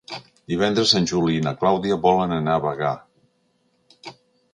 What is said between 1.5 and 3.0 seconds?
Clàudia volen anar a Bagà.